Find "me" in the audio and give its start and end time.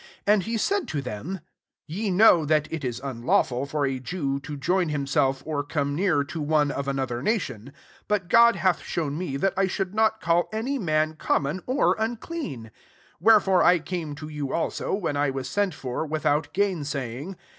9.15-9.37